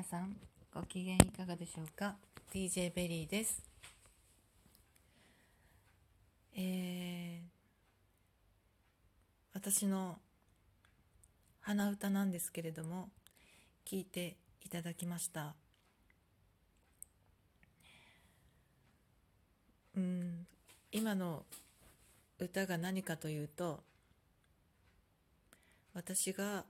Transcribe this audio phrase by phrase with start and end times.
[0.00, 0.34] 皆さん
[0.74, 2.16] ご機嫌いかがでしょうか
[2.54, 3.62] ？DJ ベリーです。
[6.56, 7.48] えー、
[9.52, 10.16] 私の
[11.60, 13.10] 鼻歌なんですけれども
[13.86, 15.54] 聞いていただきました。
[19.94, 20.46] うん
[20.92, 21.44] 今の
[22.38, 23.80] 歌が何かというと
[25.92, 26.64] 私が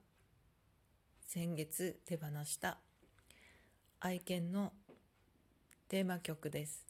[1.29, 2.79] 先月手放した
[4.03, 4.73] 愛犬の
[5.89, 6.87] テーマ曲です、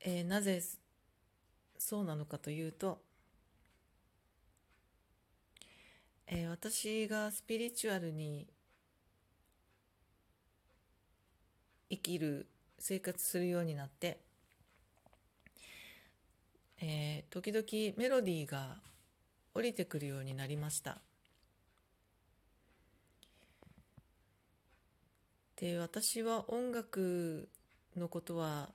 [0.00, 0.60] えー、なぜ
[1.78, 2.98] そうなのかというと、
[6.26, 8.48] えー、私がスピリチュアルに
[11.90, 12.48] 生きる
[12.80, 14.18] 生活するようになって、
[16.82, 18.78] えー、時々メロディーが
[19.54, 20.98] 降りてくるようになりました。
[25.56, 27.48] で私は音楽
[27.96, 28.70] のことは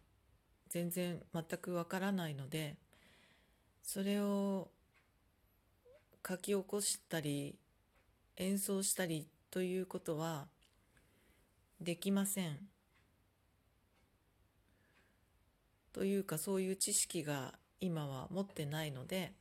[0.70, 2.78] 全然全くわからないので
[3.84, 4.70] それを
[6.28, 7.56] 書き起こしたり
[8.38, 10.48] 演奏したりということは
[11.82, 12.58] できません。
[15.92, 19.34] というかそういう知識が今は持ってないので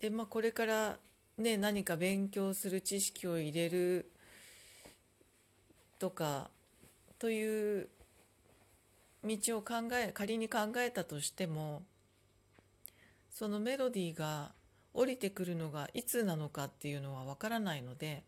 [0.00, 0.98] で、まあ、これから
[1.38, 4.12] ね何か勉強する知識を入れる
[5.98, 6.50] とか
[7.18, 7.88] という
[9.24, 11.82] 道を考え仮に考えたとしても
[13.30, 14.52] そのメロディーが
[14.94, 18.24] 降りてくるのがいつなのかっていうのはわからないので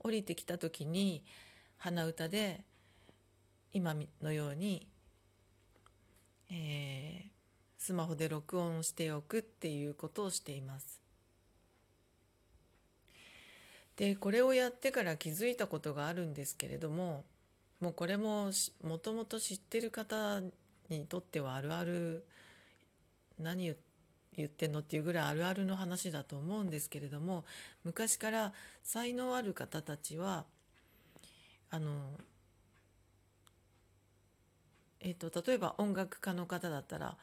[0.00, 1.24] 降りてきた時に
[1.76, 2.64] 鼻歌で
[3.72, 4.86] 今のように、
[6.50, 7.30] えー、
[7.78, 11.07] スマホで録音しておくっていうことをしています。
[13.98, 17.24] でこれをやってから気づいたことがあるんですけれども
[17.80, 18.50] もうこれも
[18.82, 20.40] もともと知ってる方
[20.88, 22.24] にとってはあるある
[23.40, 23.74] 何
[24.36, 27.44] 言ってんのっていうぐらいあるあるの話だと思うんですけれども
[27.84, 28.52] 昔から
[28.84, 30.44] 才能ある方たちは
[31.70, 31.90] あの
[35.00, 37.16] えっと、例えば音楽家の方だったら、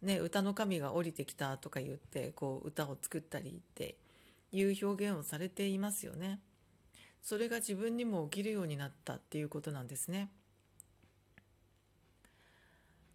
[0.00, 3.96] ね、歌の神が降りてきたとか言ってこう歌を作ったりって
[4.52, 6.40] いう表現をされていますよね。
[7.22, 10.30] それが自分にも起きるようになったっていうことなんですね。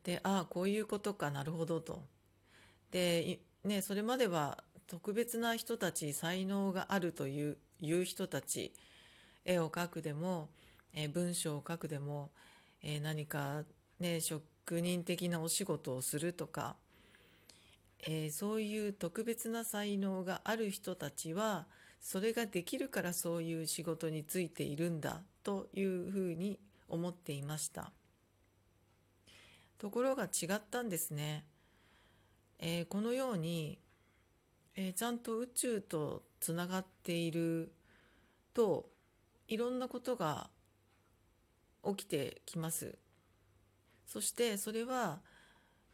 [0.04, 2.04] でああこういうことかなるほどと。
[2.92, 8.74] で、ね、それまでは特別な人たち才能があるといういう人たち
[9.46, 10.50] 絵を描くでも、
[10.94, 12.32] え文章を書くでも、
[12.82, 13.64] え何か、
[14.00, 16.76] ね、職人的なお仕事をするとか
[18.06, 21.68] えー、そういう特別な才能がある人たちは
[22.02, 26.60] それができるからそういう仕事についているんだというふうに
[26.90, 27.92] 思っていました。
[29.78, 31.46] ところが違ったんですね、
[32.60, 33.80] えー、このように、
[34.76, 37.74] えー、ちゃんと宇宙とつながっている
[38.54, 38.90] と
[39.48, 40.50] いろんなことが
[41.86, 42.98] 起きてきます。
[44.06, 45.22] そしてそれは、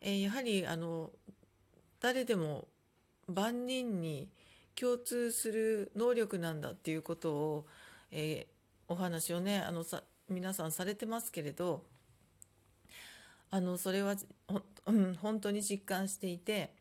[0.01, 1.11] え、やはりあの
[1.99, 2.67] 誰でも
[3.27, 4.29] 万人に
[4.75, 7.65] 共通する能力なんだっていうことを、
[8.11, 11.83] えー、お話をねあのさ皆さんされてますけれど
[13.51, 14.15] あのそれは
[14.47, 16.73] ほ、うん、本当に実感していて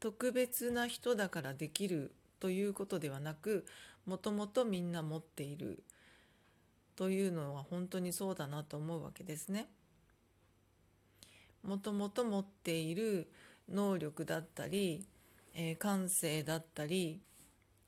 [0.00, 3.64] 特別な人だからできるということではなく
[4.06, 5.82] もともとみんな持っている
[6.96, 9.68] というのは本当にそうだなと思うわけですね。
[11.66, 13.28] もともと持っている
[13.68, 15.06] 能力だったり、
[15.54, 17.20] えー、感性だったり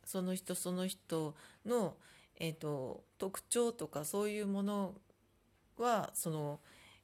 [0.05, 1.35] その人その人
[1.67, 1.95] の、
[2.41, 4.95] えーと、特徴とかそういうもの
[5.77, 6.61] はその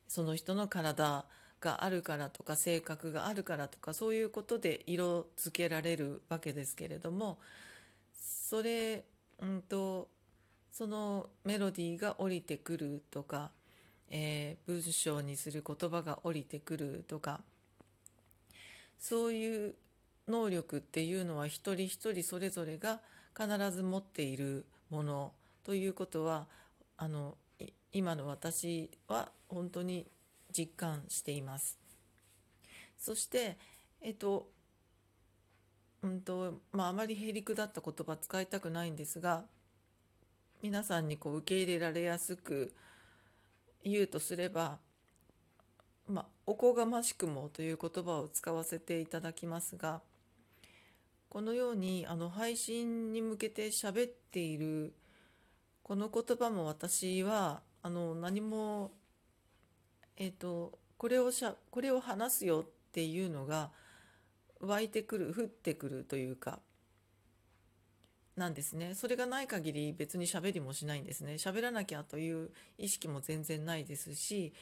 [0.09, 1.25] その人の体
[1.61, 7.39] があるからとか性格があるからとかそういうことで色付けられるわけですけれども
[8.55, 9.05] それ、
[9.41, 10.09] うんと、
[10.71, 13.51] そのメロディーが降りてくるとか、
[14.17, 17.41] えー、文章にする言葉が降りてくるとか
[18.97, 19.75] そういう
[20.29, 23.01] 能力っていうのは一人一人それぞれが
[23.37, 25.33] 必ず持っているもの
[25.65, 26.47] ということは
[26.97, 27.37] あの
[27.93, 30.07] 今の私は本当に
[30.57, 31.77] 実感しています。
[32.97, 33.59] そして
[34.01, 34.49] えっと
[36.03, 39.43] うんとまああまりへりくだった言葉使いたくないんですが
[40.63, 42.73] 皆さんにこう受け入れられやすく
[43.85, 44.79] 言うとすれば
[46.07, 50.01] まあ、おこがましくもという言葉を使わせていただきますが
[51.31, 54.93] このようにあの配信に向けて喋っている
[55.83, 58.93] この言葉も私はあの何も
[60.17, 63.71] えっ、ー、とこれをしゃこれを話すよっていうのが
[64.61, 66.61] 湧いてくる降ってくるというか
[68.37, 74.53] なんですねそれがない限り別に喋りもしないんですね喋らなきゃという意識も全然ないですし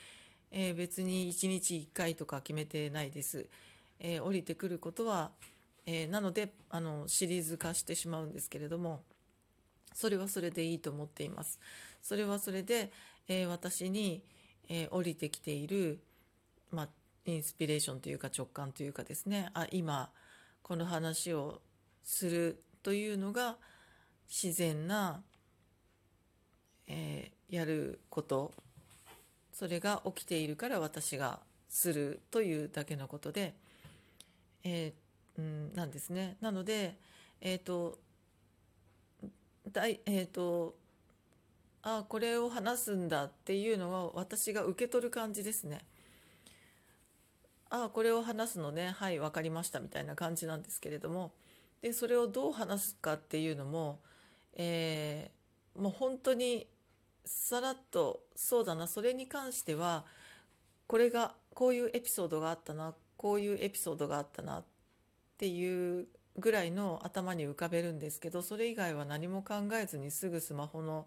[0.52, 3.46] えー、別に1日1回とか決めてないです。
[3.98, 5.30] えー、降りてくることは、
[5.86, 9.02] えー、なのであのシリーズ化してしまうんですけれども
[9.94, 11.58] それはそれでいいと思っています。
[12.02, 12.90] それはそれで、
[13.28, 14.22] え私に、
[14.68, 16.00] え降りてきている、
[16.70, 16.88] まあ、
[17.26, 20.10] インスピレーションというか直感というかですねあ今
[20.62, 21.60] この話を
[22.02, 23.56] するというのが
[24.28, 25.22] 自然な、
[26.88, 28.52] えやること
[29.52, 31.38] それが起きているから私が
[31.68, 33.54] するというだけのことで、
[34.64, 36.36] えー、うん、なんですね。
[36.40, 36.96] なので、
[37.40, 37.98] えっ、ー、と、
[39.70, 40.74] だいえっ、ー、と、
[41.82, 45.80] あこれを話すんだっていうのは私が受け取る感じですね。
[47.70, 51.32] あこれを話すのねはい分かりましたみたいな感じなんですけれども
[51.82, 53.98] でそれをどう話すかっていうのも、
[54.54, 56.66] えー、もう本当に
[57.24, 58.86] さらっとそうだな。
[58.86, 60.04] それに関しては
[60.86, 62.94] これがこういうエピソードがあったな。
[63.16, 64.60] こういうエピソードがあったな。
[64.60, 64.64] っ
[65.38, 66.06] ていう
[66.38, 71.06] ぐらいの頭に浮かべるんですけどそれ以外は何も考えずにすぐスマホの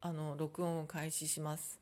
[0.00, 1.78] あの録音を開始します。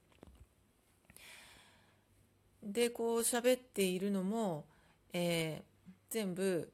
[2.62, 4.66] でこう喋っているのも、
[5.14, 6.70] えー、全部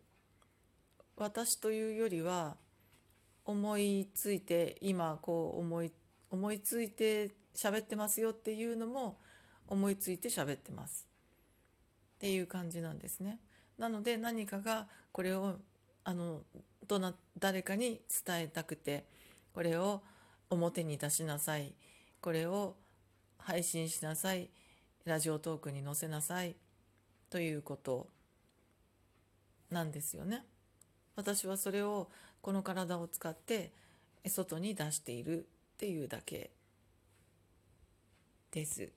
[1.16, 2.56] 私というよりは
[3.44, 5.92] 思いついて今こう思い
[6.30, 9.18] 思いついて喋ってますよっていうのも
[9.68, 11.08] 思いついて喋ってます
[12.16, 13.38] っていう感じなんですね。
[13.78, 15.56] なので何かがこれを
[16.04, 16.42] あの
[16.86, 19.06] どな誰かに伝えたくて
[19.54, 20.02] これを
[20.50, 21.74] 表に出しなさい
[22.20, 22.76] これを
[23.38, 24.50] 配信しなさい
[25.04, 26.56] ラジオトークに載せなさい
[27.30, 28.08] ということ
[29.70, 30.44] なんですよね。
[31.16, 32.08] 私はそれを
[32.42, 33.72] この体を使って
[34.26, 35.42] 外に出しているっ
[35.78, 36.50] ていうだけ
[38.52, 38.90] です。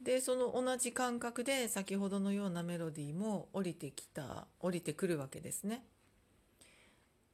[0.00, 5.82] でその同じ感覚で先ほどのようなメロディーも降りてきた降りてくるわけですね。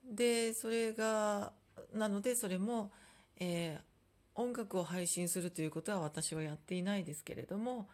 [0.04, 1.52] でそれが
[1.92, 2.92] なのでそれも、
[3.40, 7.88] えー、音楽を配信するということは私はやっていないですけれども、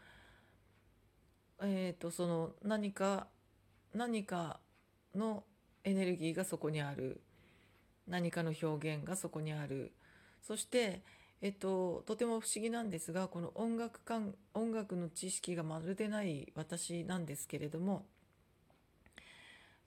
[1.62, 3.28] えーと、とその何か
[3.96, 4.60] 何か
[5.14, 5.44] の
[5.84, 7.22] エネルギーがそこにある。
[8.06, 9.92] 何かの表現がそこにある。
[10.42, 11.02] そして、
[11.40, 18.06] えっと、とても不思議なんですがこの音楽感音楽の知識がまるでない私なんですけれども、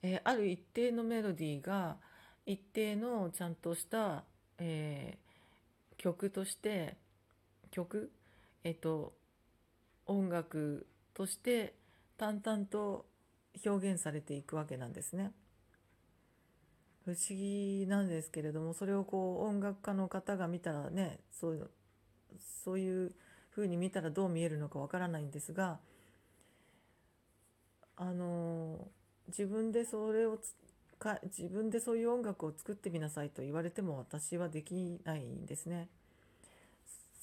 [0.02, 1.96] えー、ある一定のメロディーが
[2.46, 4.24] 一定のちゃんとした、
[4.58, 6.96] えー、曲として
[7.70, 8.12] 曲？
[8.64, 9.14] えっと
[10.06, 11.74] 音楽として
[12.16, 13.06] 淡々と
[13.66, 15.32] 表現されていくわけなんですね。
[17.04, 21.70] 不思議なんですけれどもそれをこう音楽家の方が見たらねそういう
[22.64, 23.12] そういう
[23.54, 25.78] 風に見たらどう見えるのかわからないんですが
[27.96, 28.86] あの
[29.28, 30.38] 自分でそれを
[30.98, 35.88] か自分でそういう音楽を作ってみなさいと言われても私はできないんですね。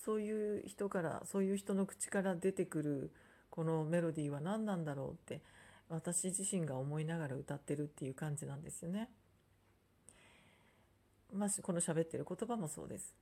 [0.03, 3.12] そういう人からそういう人の口から出てくる
[3.50, 5.41] このメロディーは何なんだろうって
[5.89, 9.10] 私自身が思いながら歌ってるっていう感じなんですよね。
[11.34, 13.13] まあ、この喋ってる言葉もそうです。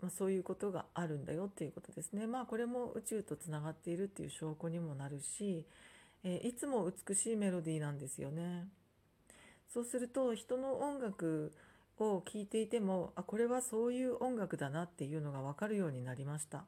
[0.00, 2.26] まあ、そういうことがあるんだよっていうことですね。
[2.26, 5.66] まあこれも宇宙とつながっているっていう証拠にもなるし、
[6.22, 8.68] えー、いつも美しいメロディーなんですよね。
[9.72, 11.52] そうすると人の音楽
[11.98, 16.64] を聴いていてもあこれはそういう音楽だなっていうのが分かるようになりました。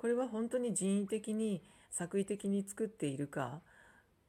[0.00, 3.60] これは本当に人為的に作為的に作っているか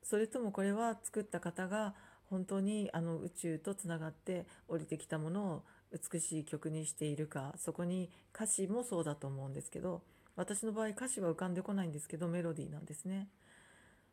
[0.03, 1.95] それともこれは作った方が
[2.29, 5.63] 本当にあの宇宙とつながって降りてきたものを
[5.93, 10.01] 美しい曲にしているかそこに歌詞もそうだと思うんですけど
[10.35, 13.29] 私の場合歌詞は浮かんでこないんですけどメロディーなんですね。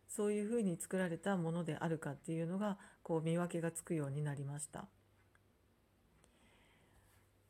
[0.09, 4.87] そういうふうに作られたものであるかっていうのがこう見分けがつくようになりました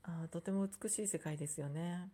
[0.02, 2.08] あとても美しい世界ですよね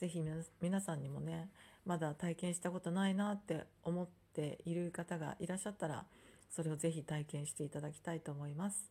[0.00, 0.22] ぜひ
[0.62, 1.50] 皆さんにもね
[1.84, 6.06] まだ体験したことないなって思っている方がいらっしゃったら
[6.48, 8.90] それをぜひ体験していただきたいと思います。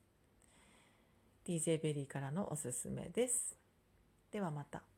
[1.48, 3.58] DJ ベリーからのおすすめです。
[4.32, 4.88] ではまた。